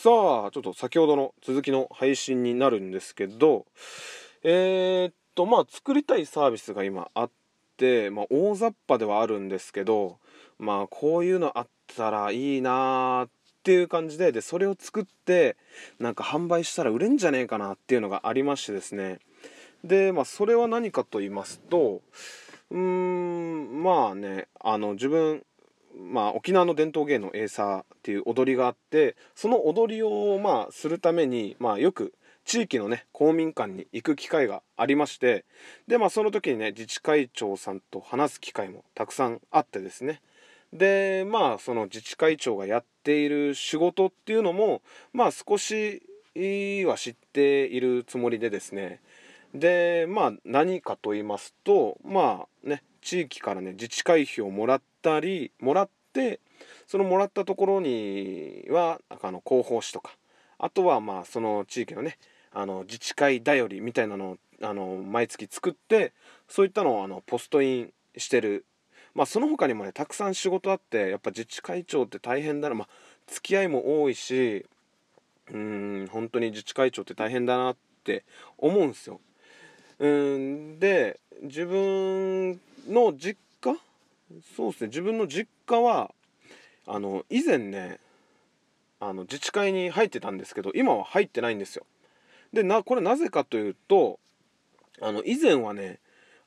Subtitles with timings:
[0.00, 3.66] さあちょっと先ほどの続きの配信になるんですけど
[4.44, 7.30] えー、っとまあ作りたいサービスが今あっ
[7.76, 10.18] て、まあ、大雑把ではあるんですけど
[10.56, 13.30] まあこういうのあったらいいなーっ
[13.64, 15.56] ていう感じででそれを作って
[15.98, 19.18] なんか販売したら売れんじゃねえかなっていうのがありましてですね。
[19.82, 22.02] でまあそれは何かと言いますと
[22.70, 25.42] うーんまあねあの自分
[25.98, 35.44] まあ、沖縄の伝統芸能エーサーっていう踊りがあってその踊りをまあするために、まあ、よく地域のね公民館に行く機会がありまして
[35.88, 40.22] でまあその時にね自治会長さんと話す機会もたくさんあってですね。
[40.72, 46.02] でまあその自治会長がやっている仕事っていうのもまあ少し
[46.86, 49.00] は知っているつもりでですね。
[49.54, 56.40] でまあ何かと言いますとまあね地域からね自治会費をもらったりもらって
[56.86, 60.12] そのもらったところにはあの広報誌とか
[60.58, 62.18] あとはまあその地域のね
[62.52, 66.12] あの自治会だよりみたいなのをあの毎月作って
[66.48, 68.66] そういったのをあのポストインしてる
[69.14, 72.88] まあその他にもねたくさん仕事あってやっぱ自治会長って大変だなまあ
[73.26, 74.66] 付き合いも多いし
[75.50, 78.24] うん本当に自治会長って大変だなって
[78.58, 79.20] 思うんですよ。
[79.98, 83.76] うんで自分の実家？
[84.56, 86.12] そうですね自分の実家は
[86.86, 87.98] あの以前ね
[89.00, 91.84] あの自治会に入ってたんですけど今は入ってないんですよ。
[92.52, 94.18] でなこれなぜかというと
[95.00, 95.98] あの以前はね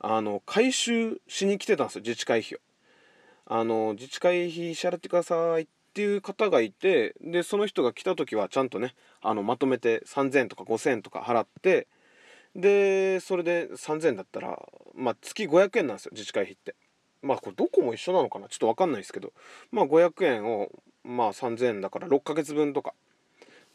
[0.00, 2.60] あの回収しに来てたんですよ自治会費を。
[3.46, 11.88] あの自治会費支払ってくださいっていう方がいてでその人が来た時はちゃんとねあのまとめて3,000円とか5,000円とか払って
[12.56, 14.58] でそれで3000円だったら
[14.94, 16.74] まあ月500円なんですよ自治会費って。
[17.22, 19.32] まあこれどこも一緒なのかなちょっと分かんないですけど。
[19.70, 20.70] まあ500円を
[21.04, 22.94] まあ3000円だから6ヶ月分とか。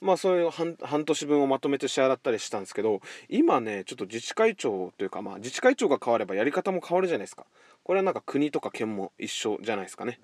[0.00, 7.46] まあそういう半年分をまとめて支払ったりしたんですけど今ねちょっと自治会長というかまあ自治会長が変わればやり方も変わるじゃないですか。
[7.84, 10.20] これはなんか国とか県も一緒じゃないですかね。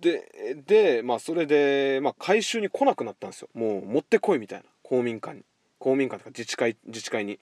[0.00, 3.48] ででまあそれでまあ回収に来なくなったんですよ。
[3.54, 5.42] もう持ってこいみたいな公民館に。
[5.78, 7.38] 公民館とか自治会自治会に。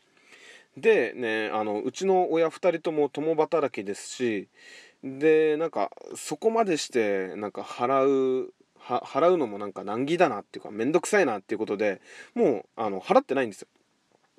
[0.77, 4.49] でねあのうちの親2人とも共働きですし
[5.03, 12.01] でなんかそこまでしてなんか払う払うのもなんか難儀だなっていうか面倒くさいなっていうことで
[12.35, 13.69] もうあの払ってないんですよ。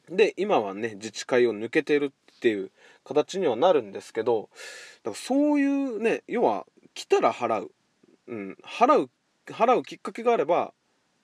[0.10, 2.72] で今はね自治会を抜けてるっていう
[3.04, 4.50] 形にはなるんですけど
[5.04, 7.72] だからそういうね要は来たら払う、
[8.28, 9.10] うん、払う
[9.48, 10.74] 払うきっかけがあれば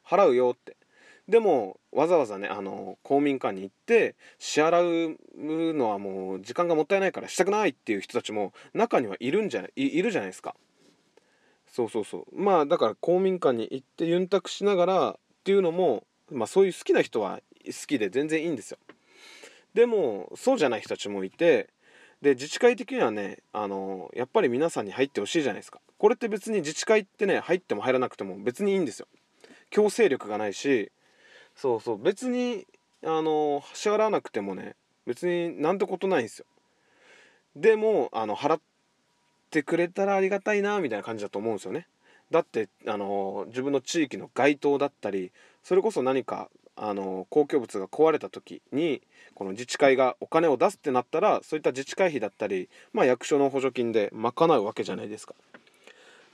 [0.05, 0.75] 払うよって
[1.27, 10.55] でもわざわざねあの公民館に行って支払うのはもう時間がもったいないからしたくないっていう人たちも中にはいるんじゃないいるじゃないですか。
[11.71, 12.25] そうそうそう。
[12.33, 18.77] まあだから公民館に行ってユンタクしながらっていうのもまあそういう好きな人は好きで全然いいんですよ。
[19.73, 21.69] でもそうじゃない人たちもいて
[22.21, 25.79] で自治会的にはねあのやっぱり皆さんに入ってほしいじゃないですか。
[25.97, 29.07] これって別に自治会ってね入っても入らなくても別にいいんですよ。
[29.69, 30.91] 強制力がないし
[31.55, 31.97] そうそう。
[31.97, 32.65] 別に
[33.03, 34.75] あの支払わなくてもね
[35.05, 36.45] 別になんてことないんですよ。
[37.55, 38.61] でもあの払っ
[39.51, 41.87] てくれたらありがたいなみたいな感じだと思うんですよね。
[42.31, 45.31] だってあの自分の地域の街灯だったり
[45.63, 49.01] それこそ何かあの公共物が壊れた時に
[49.35, 55.35] この自治会がお金を出すってなったらそういった自治会費だったり、まあ、役所の補助金で賄うわけじゃないですか。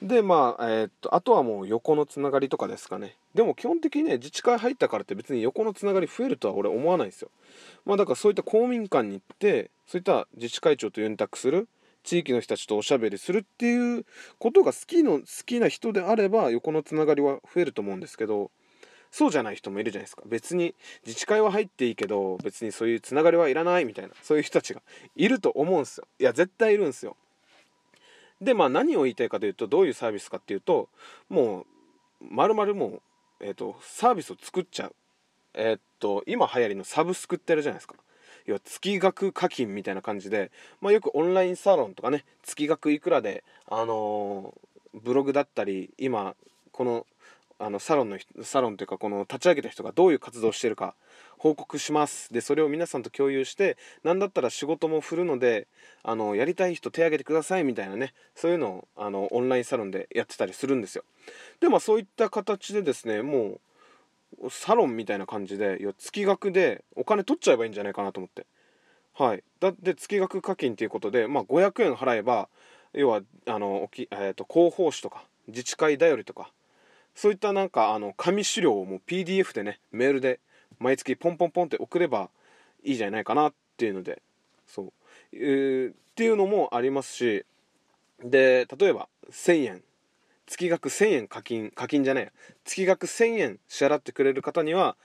[0.02, 3.18] でまあ、えー、っとあとはもう横のつながりとかですかね。
[3.34, 7.30] でも基本的にね自治会入ったからって別に横のつながり増えるとは俺思わないですよ。
[7.86, 11.68] まあだからそういった公民館に行ってそういった自治会長とユンタクする
[12.04, 14.06] 地域の人たちとおしゃべりするっていう
[14.38, 18.52] ことが好きの好きな人であれば横のつながりは増えると思うんですけど
[19.12, 20.22] そうじゃない人もいるじゃないですか。
[20.26, 24.82] 別に自治会は入っていいけど別にそういうつながりはいらないみたいなそういう人たちが
[25.16, 26.08] いると思うんですよ。
[26.20, 27.18] いや絶対いるんですよ。
[28.42, 30.90] でまあ何を言いたいかというとどういうサービスかっていうと
[31.30, 31.66] もう
[32.22, 33.02] まるまるもう、
[33.40, 34.96] えーと、サービスを作っちゃう。
[35.54, 37.96] えっ、と今流行りのサブスクってあるじゃないですか。
[38.46, 46.36] 要は月額課金みたいな感じで、まあ、よくオンラインサロンとかね月額いくらであのー、ブログだったり今
[46.72, 47.06] この
[47.60, 50.96] あのサロンのサロンというかこの立ち上げた人がどういう活動をしてるか
[51.40, 52.32] 報告します。
[52.34, 55.68] でそれを皆さんと共有して何だったら仕事も振るので
[56.04, 61.06] あのやりたい人手挙げてくださいみたいなねそういうのをあのオンラインサロンでやってたりするんですよ。
[61.62, 63.62] でまあそういった形でですねも
[64.42, 68.46] うサロンみたいな感じでいや月額でお金取っちゃえばいいんじゃないかなと思って。
[69.14, 69.44] はい。
[69.62, 72.50] だって月額課金ということで、まあ、500円払えば
[72.92, 76.52] 要はあの、えーと広報誌とか自治会だよりとか
[77.16, 80.40] そういったなんかあの紙資料をもう PDF でねメールで
[80.78, 82.30] 毎月ポンポンポンって送れば
[82.84, 84.22] いいじゃないかなっていうので
[84.68, 84.94] そう、
[85.34, 87.46] えー、っていうのもありますし
[88.24, 89.84] で例えば1000円。
[90.50, 92.32] 月額1000円課金課金じゃない
[92.66, 94.96] 月額1000円支払ってくれる方には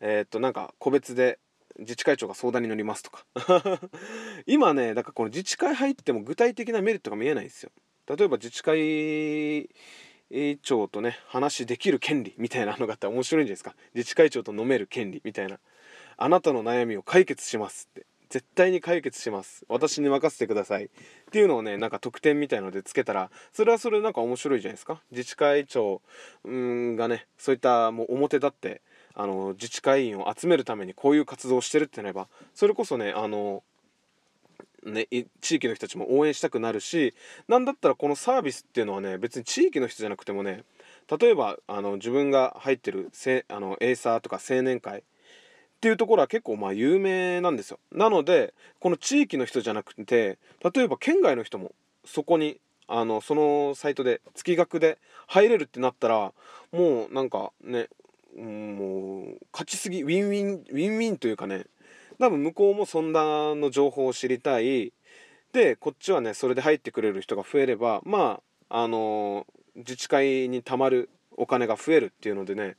[0.00, 1.38] えー、っとなんか個別で
[1.78, 3.24] 自治会長が相談に乗りますとか。
[4.46, 7.70] 今ねだからこの自治会入っても具体的なメリットが見えないんですよ。
[8.06, 9.70] 例えば自治会
[10.62, 13.74] 長とね話できる権利みたいなのがあったら面白いんじゃないですか。
[13.94, 15.58] 自治会長と飲める権利みたいな。
[16.16, 18.06] あなたの悩みを解決しますって。
[18.30, 19.64] 絶対に解決します。
[19.68, 20.84] 私に任せてください。
[20.84, 20.88] っ
[21.32, 25.02] ていうのをねなんか特典みたいのでつけたらそれはそれなんか面白いじゃないですか。
[25.10, 26.00] 自治会長
[26.44, 28.82] がねそういったもう表立って
[29.14, 33.64] あの自治会員を集めるためにこういう活動をしてるってなればそれこそねあの
[34.84, 35.06] ね、
[35.40, 37.14] 地域の人たちも応援したくなるし
[37.48, 40.64] 何だったらこのサービスっていうのはね別に地域の人じゃなくてもね
[41.20, 45.02] 例えばあの自分が入ってるせあのエイサーとか青年会っ
[45.80, 47.78] ていうところは結構まあ有名なんですよ。
[47.90, 50.38] なのでこの地域の人じゃなくて
[50.74, 51.72] 例えば県外の人も
[52.04, 56.32] そこにあのそのサイトで月額で入れるってなったら
[56.72, 57.88] もうなんかね
[58.36, 61.66] もう勝ちすぎウィンウィンウィンウィンというかね
[62.20, 64.92] 多分向こうもそんなの情報を知りたい。
[65.52, 72.76] でこっちはねそれで入ってくれる人が増えればまああの自治会にたまるお金が増えるっていうのでね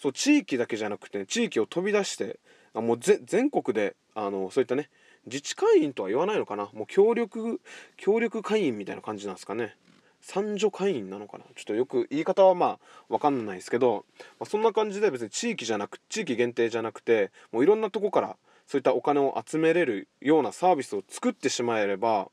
[0.00, 2.38] そう地域だけじゃなくて、ね、地域を飛び出して
[2.72, 4.88] あもう全国であのそういったね
[5.26, 6.70] 自治会員とは言わないのかな？
[6.72, 7.60] もう協力
[7.98, 9.76] 協力会員みたいな感じなんですかね。
[10.22, 11.44] 三助会員なのかな？
[11.54, 12.78] ちょっとよく言い方はまあ
[13.10, 14.06] 分かんないですけど、
[14.38, 18.36] まあ、そんな感じで別に地域じゃなく地域限定じゃなくてもういろんなとこから
[18.66, 22.28] そういったお金を集めれるようなサービスを作ってしまえれば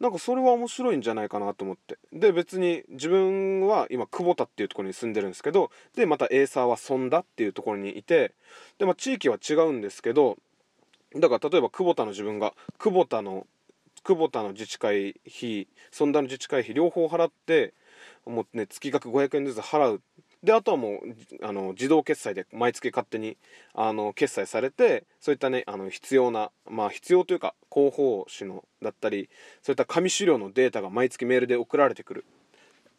[0.00, 1.96] なんかそれは面白いんじゃないかなと思って。
[2.12, 8.34] で別に自分は今久保田っていうところに住んでるんですけどでまたエーサーはソンダっていうところにいて
[8.78, 10.38] でまあ地域は違うんですけど
[11.14, 13.46] だから例えば久保田の自分が久保田の
[14.02, 17.74] 久保田の自治会費ソンダの自治会費両方払って
[18.26, 20.02] もうね月額500円ずつ払う
[20.42, 21.00] であとはも
[21.40, 23.36] うあの自動決済で毎月勝手に
[23.74, 29.30] あの決済されてそういったねあの必要なまあ必要というか広報誌のだったり
[29.62, 32.24] そういった紙資料のデータが毎月メールで送られてくる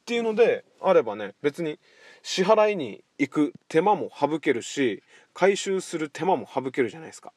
[0.03, 1.79] っていうのであればね別に
[2.21, 5.03] 支払いに行く手間も省けるし
[5.33, 7.33] 回収する手間も省けるじゃないですか。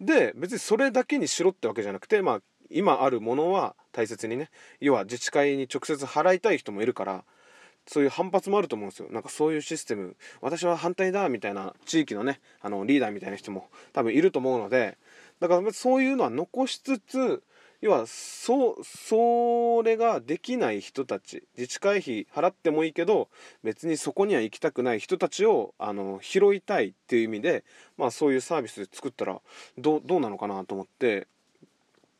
[0.00, 2.40] で別にそれだけにしろってわけじゃなくてまあ
[2.70, 4.50] 今あるものは大切にね
[4.80, 7.24] 要は自治会に直接払いたい人もいるから
[7.86, 9.08] そういう反発もあると思うんですよ。
[9.10, 14.98] なんかそういうシステム私は反対だみたいな地域のねあのリーダーみたいな人も多分いると思うので
[15.40, 17.42] だからそういうのは残しつつ
[17.80, 23.28] 要はそそれができない人たち自治会費払ってもいいけど
[23.62, 27.64] 別にそこには行きたくない人たちをあの拾いたいっていう意味で、
[27.96, 29.40] まあ、そういうサービスで作ったら
[29.78, 31.26] どどうなのかなと思って。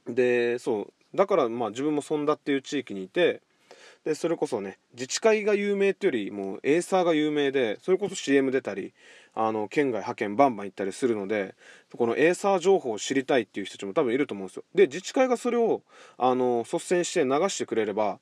[0.06, 0.92] でそう。
[1.16, 3.42] だからまあ自分もそんだっていう地域にいて
[4.06, 8.94] でそれこそね自治会が有名っていうよりもエーサーが有名でそれこそ CM 出たり
[9.34, 11.56] あの県外派遣バンバン行ったりするので
[11.96, 14.62] このエーサー情報を知りたいっていう人たちも多分いると思うんですよ。
[14.76, 15.82] で自治会がそれを
[16.18, 18.20] あの率先して流してくれれば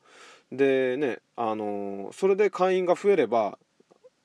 [0.50, 3.58] でねあのそれで会員が増えれば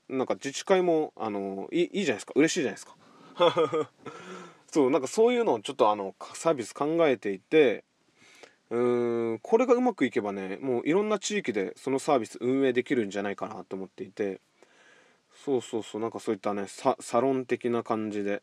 [0.08, 2.32] なんか自治会もあのいいいじゃないですか。
[2.38, 2.96] 嬉しいじゃないですか。
[4.72, 7.84] そうなんかそういうのをちょっとあのサービス考えていて
[8.70, 14.42] うーんこれがうまくいけばねもういろんな地域でそのサービス運営できるんじゃないかなと思っていて
[15.46, 18.42] そうそうそうなんかそういったねサロン的な感じで。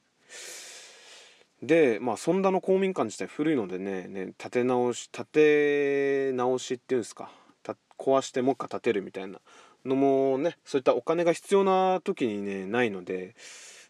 [1.63, 7.31] でまあそんなの公民館自体古いのでねね建て直し建て直しっていうんですか
[7.99, 9.41] 壊してもう一回建てるみたいな
[9.85, 13.35] のもねそういったお金が必要な時にねないので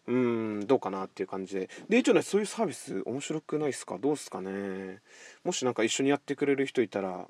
[0.07, 1.69] うんどうかなっていう感じで。
[1.89, 3.97] で一応ねそういうサービス面白くないですか？
[3.97, 5.01] どうですかね？
[5.43, 7.27] もしなんか一緒にやってくれる人いたら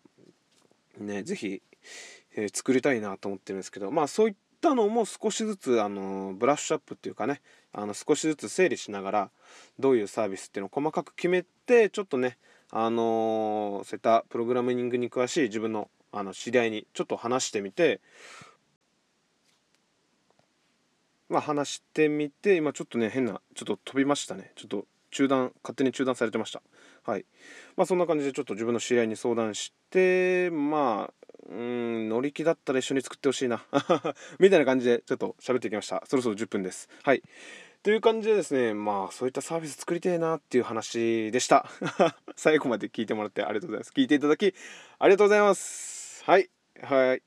[0.99, 1.61] ね是非、
[2.35, 3.91] えー、作りたいなと思ってるんですけど。
[3.91, 7.41] まあそういったのも少しずつあのブラッシュアップっていうかね
[7.73, 9.29] あの少しずつ整理しながら
[9.79, 12.37] どういうサービスっていうのを細かく決めてちょっとね
[12.71, 18.01] あのー、そういったプログラミングに詳しい自分のあの知り合いにちょっと話してみて
[21.29, 24.51] まあ、話してみて今ちょっとね変なちょっと飛びましたね。
[24.55, 26.61] ちょっと中断勝手に中断されてました。
[27.03, 27.25] はい。
[27.75, 33.63] まあそんな感じでちょっと自分の知り合いに相談してまあうん乗り気だったら一緒に作ってほしいな。
[34.39, 36.03] みたいな感じでちょっと喋ってきました。
[36.05, 36.89] そろそろ10分です。
[37.03, 37.23] はい。
[37.83, 41.69] という感じでですねまあそういったサービス作りたいなっていう話でした。
[42.35, 43.91] 最後まで聞いてもらってありがとうございます。
[43.95, 44.53] 聞いていただき
[44.99, 46.23] ありがとうございます。
[46.25, 46.49] はい。
[46.81, 47.26] はい。